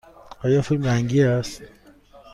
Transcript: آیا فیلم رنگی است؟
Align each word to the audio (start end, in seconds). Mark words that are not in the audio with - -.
آیا 0.43 0.61
فیلم 0.61 0.83
رنگی 0.83 1.23
است؟ 1.23 1.61